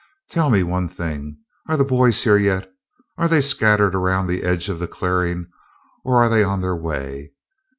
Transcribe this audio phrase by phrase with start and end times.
[0.31, 1.37] Tell me one thing
[1.69, 2.67] are the boys here yet?
[3.19, 5.45] Are they scattered around the edge of the clearing,
[6.03, 7.33] or are they on the way?